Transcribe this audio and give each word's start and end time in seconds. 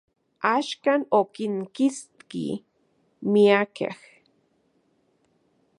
Axkan, 0.57 1.01
okinkitski 1.19 2.45
miakej. 3.31 3.97